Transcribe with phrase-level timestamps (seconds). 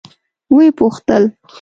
[0.55, 1.23] ويې پوښتل.